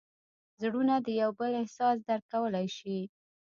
[0.61, 2.97] زړونه د یو بل احساس درک کولی شي.